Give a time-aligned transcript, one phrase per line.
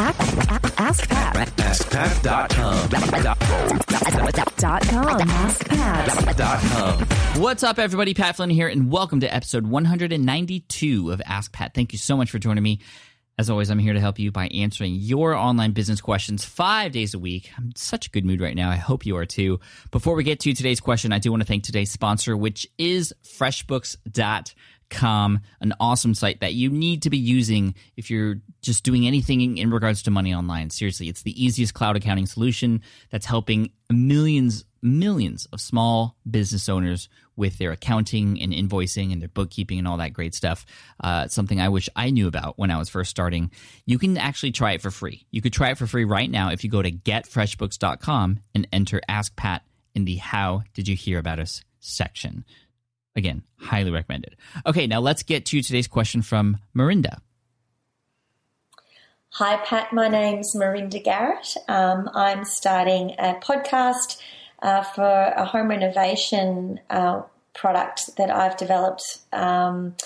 [0.00, 1.36] Ask Pat.
[1.56, 2.88] AskPat.com.
[4.56, 5.20] Dot com.
[5.28, 6.36] Ask Pat.
[6.36, 7.42] Dot com.
[7.42, 8.14] What's up, everybody?
[8.14, 11.74] Pat Flynn here, and welcome to episode 192 of Ask Pat.
[11.74, 12.78] Thank you so much for joining me.
[13.38, 17.14] As always, I'm here to help you by answering your online business questions five days
[17.14, 17.50] a week.
[17.58, 18.70] I'm such a good mood right now.
[18.70, 19.58] I hope you are too.
[19.90, 23.12] Before we get to today's question, I do want to thank today's sponsor, which is
[23.24, 24.54] FreshBooks.com,
[24.90, 29.70] an awesome site that you need to be using if you're just doing anything in
[29.70, 30.70] regards to money online.
[30.70, 37.08] Seriously, it's the easiest cloud accounting solution that's helping millions, millions of small business owners
[37.36, 40.66] with their accounting and invoicing and their bookkeeping and all that great stuff.
[41.02, 43.50] Uh, something I wish I knew about when I was first starting.
[43.86, 45.26] You can actually try it for free.
[45.30, 49.00] You could try it for free right now if you go to getfreshbooks.com and enter
[49.08, 49.62] Ask Pat
[49.94, 52.44] in the How Did You Hear About Us section.
[53.18, 54.36] Again, highly recommended.
[54.64, 57.18] Okay, now let's get to today's question from Marinda.
[59.30, 59.92] Hi, Pat.
[59.92, 61.56] My name's Marinda Garrett.
[61.66, 64.22] Um, I'm starting a podcast
[64.62, 67.22] uh, for a home renovation uh,
[67.54, 69.96] product that I've developed um,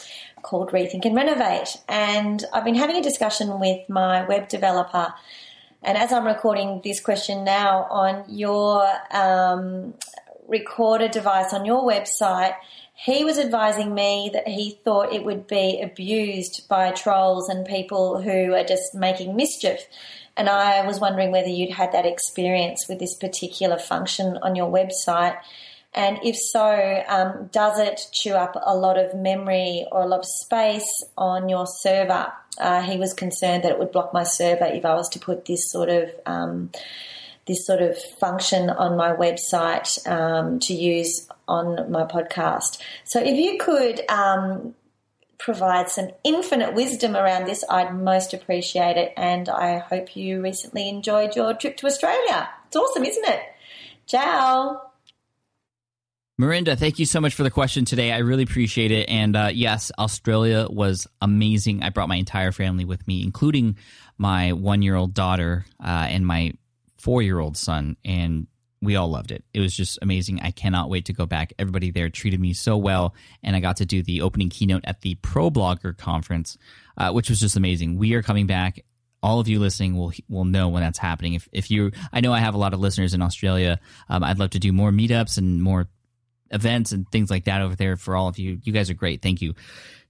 [0.40, 1.76] called Rethink and Renovate.
[1.90, 5.12] And I've been having a discussion with my web developer.
[5.82, 9.92] And as I'm recording this question now on your um,
[10.48, 12.54] recorder device on your website,
[12.94, 18.20] he was advising me that he thought it would be abused by trolls and people
[18.22, 19.86] who are just making mischief.
[20.36, 24.70] And I was wondering whether you'd had that experience with this particular function on your
[24.70, 25.36] website.
[25.94, 30.20] And if so, um, does it chew up a lot of memory or a lot
[30.20, 32.32] of space on your server?
[32.58, 35.44] Uh, he was concerned that it would block my server if I was to put
[35.44, 36.70] this sort of um,
[37.46, 42.80] this sort of function on my website um, to use on my podcast.
[43.04, 44.74] So if you could um,
[45.38, 49.12] provide some infinite wisdom around this, I'd most appreciate it.
[49.16, 52.48] And I hope you recently enjoyed your trip to Australia.
[52.66, 53.40] It's awesome, isn't it?
[54.06, 54.80] Ciao.
[56.40, 58.10] Marinda, thank you so much for the question today.
[58.10, 59.08] I really appreciate it.
[59.08, 61.82] And uh, yes, Australia was amazing.
[61.82, 63.76] I brought my entire family with me, including
[64.18, 66.52] my one year old daughter uh, and my
[67.02, 67.96] four year old son.
[68.04, 68.46] And
[68.80, 69.44] we all loved it.
[69.52, 70.40] It was just amazing.
[70.40, 71.52] I cannot wait to go back.
[71.58, 73.14] Everybody there treated me so well.
[73.42, 76.56] And I got to do the opening keynote at the ProBlogger conference,
[76.96, 77.98] uh, which was just amazing.
[77.98, 78.84] We are coming back
[79.22, 81.34] all of you listening will will know when that's happening.
[81.34, 83.78] If if you, I know I have a lot of listeners in Australia.
[84.08, 85.88] Um, I'd love to do more meetups and more
[86.52, 88.58] events and things like that over there for all of you.
[88.62, 89.22] You guys are great.
[89.22, 89.54] Thank you.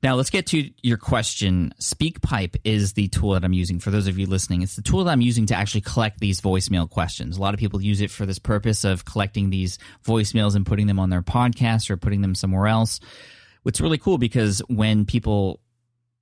[0.02, 1.72] Now let's get to your question.
[1.80, 4.62] SpeakPipe is the tool that I'm using for those of you listening.
[4.62, 7.36] It's the tool that I'm using to actually collect these voicemail questions.
[7.36, 10.88] A lot of people use it for this purpose of collecting these voicemails and putting
[10.88, 12.98] them on their podcast or putting them somewhere else.
[13.62, 15.60] What's really cool because when people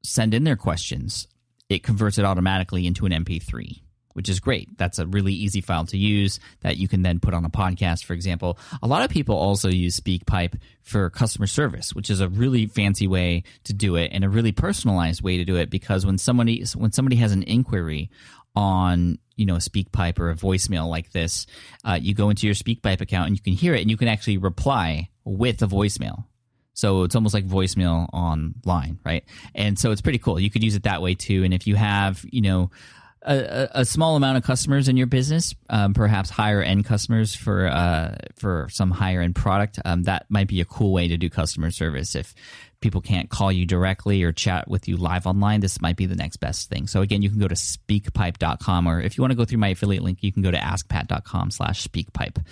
[0.02, 1.26] send in their questions,
[1.70, 3.80] it converts it automatically into an MP3
[4.20, 4.76] which is great.
[4.76, 8.04] That's a really easy file to use that you can then put on a podcast,
[8.04, 8.58] for example.
[8.82, 13.06] A lot of people also use SpeakPipe for customer service, which is a really fancy
[13.06, 16.62] way to do it and a really personalized way to do it because when somebody
[16.74, 18.10] when somebody has an inquiry
[18.54, 21.46] on you know a SpeakPipe or a voicemail like this,
[21.86, 24.08] uh, you go into your SpeakPipe account and you can hear it and you can
[24.08, 26.24] actually reply with a voicemail.
[26.74, 29.24] So it's almost like voicemail online, right?
[29.54, 30.38] And so it's pretty cool.
[30.38, 31.42] You could use it that way too.
[31.42, 32.70] And if you have, you know,
[33.22, 37.66] a, a, small amount of customers in your business, um, perhaps higher end customers for
[37.66, 41.28] uh, for some higher end product, um, that might be a cool way to do
[41.28, 42.14] customer service.
[42.14, 42.34] If
[42.80, 46.16] people can't call you directly or chat with you live online, this might be the
[46.16, 46.86] next best thing.
[46.86, 49.68] So again, you can go to speakpipe.com or if you want to go through my
[49.68, 52.42] affiliate link, you can go to askpat.com slash speakpipe.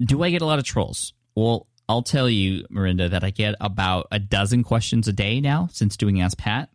[0.00, 1.12] Do I get a lot of trolls?
[1.34, 5.68] Well, I'll tell you, Marinda, that I get about a dozen questions a day now
[5.72, 6.70] since doing Ask Pat.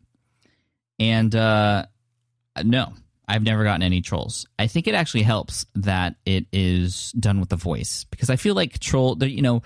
[0.99, 1.85] And uh,
[2.57, 2.93] Uh, no,
[3.27, 4.45] I've never gotten any trolls.
[4.57, 8.55] I think it actually helps that it is done with the voice because I feel
[8.55, 9.57] like troll, you know,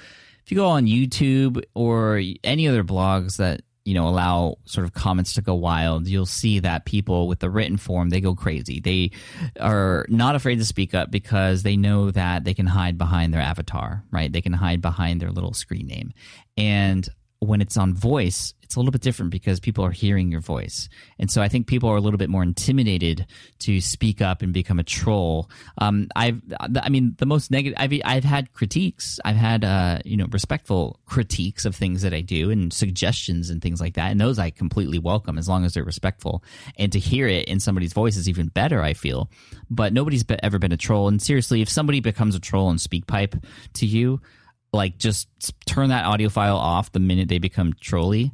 [0.43, 4.93] if you go on YouTube or any other blogs that you know allow sort of
[4.93, 8.79] comments to go wild you'll see that people with the written form they go crazy.
[8.79, 9.11] They
[9.59, 13.41] are not afraid to speak up because they know that they can hide behind their
[13.41, 14.31] avatar right?
[14.31, 16.13] They can hide behind their little screen name.
[16.57, 17.09] And
[17.41, 20.87] when it's on voice, it's a little bit different because people are hearing your voice.
[21.17, 23.25] And so I think people are a little bit more intimidated
[23.59, 25.49] to speak up and become a troll.
[25.79, 29.19] Um, I've, I mean, the most negative, I've, I've had critiques.
[29.25, 33.59] I've had, uh, you know, respectful critiques of things that I do and suggestions and
[33.59, 34.11] things like that.
[34.11, 36.43] And those I completely welcome as long as they're respectful.
[36.77, 39.31] And to hear it in somebody's voice is even better, I feel.
[39.67, 41.07] But nobody's ever been a troll.
[41.07, 43.43] And seriously, if somebody becomes a troll and SpeakPipe
[43.73, 44.21] to you,
[44.73, 45.27] like just
[45.65, 48.31] turn that audio file off the minute they become trolly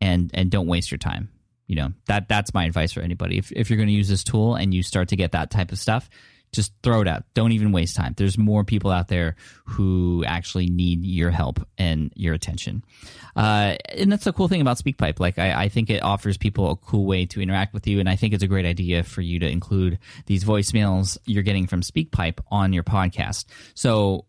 [0.00, 1.28] and and don't waste your time
[1.70, 3.38] you know that that's my advice for anybody.
[3.38, 5.70] If if you're going to use this tool and you start to get that type
[5.70, 6.10] of stuff,
[6.50, 7.22] just throw it out.
[7.32, 8.12] Don't even waste time.
[8.16, 12.82] There's more people out there who actually need your help and your attention.
[13.36, 15.20] Uh, and that's the cool thing about SpeakPipe.
[15.20, 18.00] Like, I, I, think it offers people a cool way to interact with you.
[18.00, 21.68] And I think it's a great idea for you to include these voicemails you're getting
[21.68, 23.44] from SpeakPipe on your podcast.
[23.74, 24.24] So,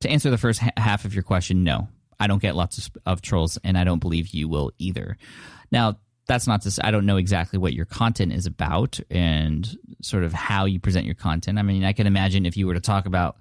[0.00, 1.88] to answer the first ha- half of your question, no,
[2.18, 5.16] I don't get lots of, of trolls, and I don't believe you will either.
[5.70, 9.76] Now, that's not to say I don't know exactly what your content is about and
[10.00, 11.58] sort of how you present your content.
[11.58, 13.36] I mean, I can imagine if you were to talk about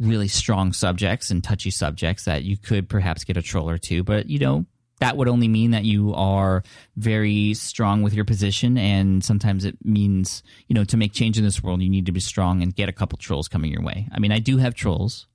[0.00, 4.02] really strong subjects and touchy subjects that you could perhaps get a troll or two,
[4.02, 4.66] but you know,
[4.98, 6.62] that would only mean that you are
[6.96, 11.44] very strong with your position and sometimes it means, you know, to make change in
[11.44, 14.08] this world you need to be strong and get a couple trolls coming your way.
[14.12, 15.26] I mean, I do have trolls,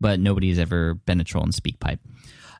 [0.00, 1.98] but nobody has ever been a troll in SpeakPipe.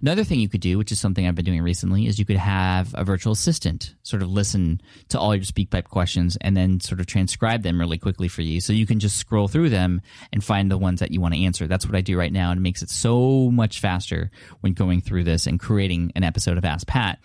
[0.00, 2.36] Another thing you could do, which is something I've been doing recently, is you could
[2.36, 7.00] have a virtual assistant sort of listen to all your SpeakPipe questions and then sort
[7.00, 8.60] of transcribe them really quickly for you.
[8.60, 10.00] So you can just scroll through them
[10.32, 11.66] and find the ones that you want to answer.
[11.66, 14.30] That's what I do right now, and it makes it so much faster
[14.60, 17.18] when going through this and creating an episode of Ask Pat.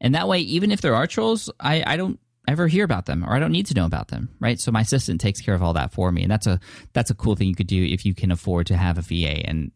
[0.00, 2.18] And that way, even if there are trolls, I, I don't
[2.48, 4.58] ever hear about them or I don't need to know about them, right?
[4.58, 6.22] So my assistant takes care of all that for me.
[6.22, 6.58] And that's a
[6.92, 9.46] that's a cool thing you could do if you can afford to have a VA.
[9.46, 9.70] And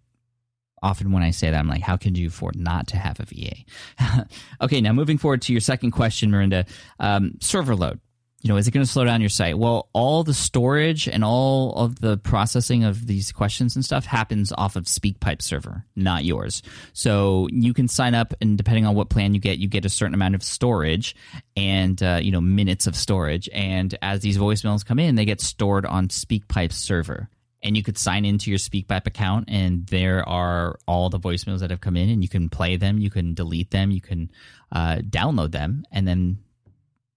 [0.83, 3.25] often when I say that, I'm like, how can you afford not to have a
[3.25, 4.27] VA?
[4.61, 6.67] okay, now moving forward to your second question, Miranda,
[6.99, 8.01] um, server load.
[8.43, 9.59] You know, is it going to slow down your site?
[9.59, 14.53] Well, all the storage and all of the processing of these questions and stuff happens
[14.57, 16.63] off of SpeakPipe server, not yours.
[16.93, 19.89] So you can sign up, and depending on what plan you get, you get a
[19.89, 21.17] certain amount of storage
[21.57, 23.49] and uh, you know minutes of storage.
[23.53, 27.29] And as these voicemails come in, they get stored on SpeakPipe server
[27.63, 31.71] and you could sign into your SpeakPipe account, and there are all the voicemails that
[31.71, 34.31] have come in, and you can play them, you can delete them, you can
[34.71, 36.39] uh, download them, and then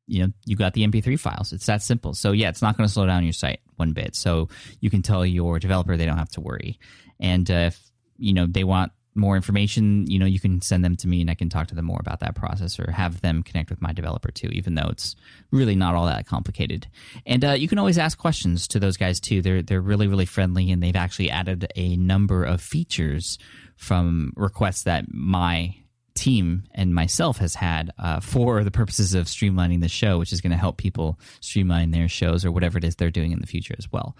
[0.09, 1.53] you know you got the MP3 files.
[1.53, 2.13] It's that simple.
[2.13, 4.15] So yeah, it's not going to slow down your site one bit.
[4.15, 6.79] So you can tell your developer they don't have to worry,
[7.19, 7.79] and uh, if
[8.17, 11.29] you know they want more information, you know, you can send them to me and
[11.29, 13.91] I can talk to them more about that process or have them connect with my
[13.91, 15.15] developer too, even though it's
[15.51, 16.87] really not all that complicated.
[17.25, 19.41] And uh, you can always ask questions to those guys too.
[19.41, 23.37] They're they're really really friendly and they've actually added a number of features
[23.75, 25.75] from requests that my
[26.19, 30.41] team and myself has had uh, for the purposes of streamlining the show, which is
[30.41, 33.47] going to help people streamline their shows or whatever it is they're doing in the
[33.47, 34.15] future as well.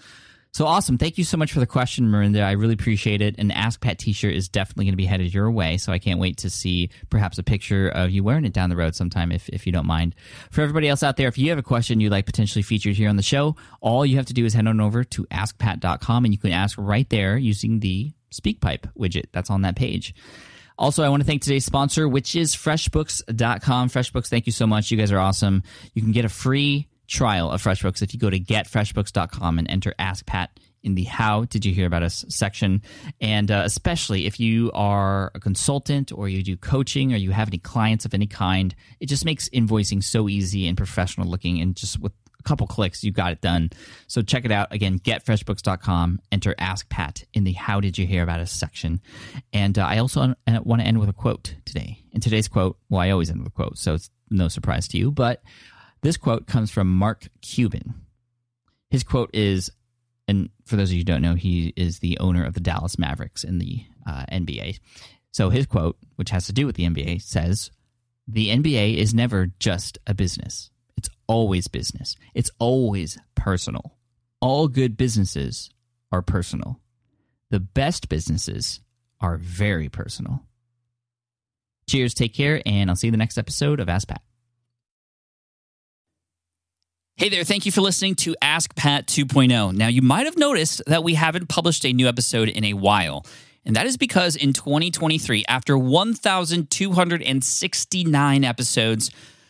[0.51, 0.97] So awesome.
[0.97, 2.43] Thank you so much for the question, Marinda.
[2.43, 3.37] I really appreciate it.
[3.37, 5.77] An Ask Pat t shirt is definitely going to be headed your way.
[5.77, 8.75] So I can't wait to see perhaps a picture of you wearing it down the
[8.75, 10.15] road sometime if, if you don't mind.
[10.49, 13.09] For everybody else out there, if you have a question you'd like potentially featured here
[13.09, 16.33] on the show, all you have to do is head on over to askpat.com and
[16.33, 20.15] you can ask right there using the SpeakPipe widget that's on that page.
[20.79, 23.89] Also, I want to thank today's sponsor, which is freshbooks.com.
[23.89, 24.89] FreshBooks, thank you so much.
[24.89, 25.61] You guys are awesome.
[25.93, 29.93] You can get a free trial of FreshBooks if you go to getfreshbooks.com and enter
[29.99, 32.81] Ask Pat in the How Did You Hear About Us section.
[33.19, 37.49] And uh, especially if you are a consultant or you do coaching or you have
[37.49, 41.59] any clients of any kind, it just makes invoicing so easy and professional looking.
[41.59, 42.13] And just with
[42.49, 43.69] couple clicks, you got it done.
[44.07, 44.73] So check it out.
[44.73, 49.01] Again, getfreshbooks.com, enter Ask Pat in the How Did You Hear About Us section.
[49.53, 52.03] And uh, I also want to end with a quote today.
[52.11, 54.97] And today's quote, well, I always end with a quote, so it's no surprise to
[54.97, 55.43] you, but
[56.01, 57.93] this quote comes from Mark Cuban.
[58.89, 59.69] His quote is,
[60.27, 62.97] and for those of you who don't know, he is the owner of the Dallas
[62.97, 64.79] Mavericks in the uh, NBA.
[65.31, 67.69] So his quote, which has to do with the NBA, says,
[68.27, 70.71] The NBA is never just a business.
[71.29, 72.15] Always business.
[72.33, 73.95] It's always personal.
[74.41, 75.69] All good businesses
[76.11, 76.79] are personal.
[77.51, 78.79] The best businesses
[79.21, 80.43] are very personal.
[81.87, 84.23] Cheers, take care, and I'll see you in the next episode of Ask Pat.
[87.15, 89.75] Hey there, thank you for listening to Ask Pat 2.0.
[89.75, 93.23] Now, you might have noticed that we haven't published a new episode in a while.
[93.65, 99.11] And that is because in 2023, after 1,269 episodes,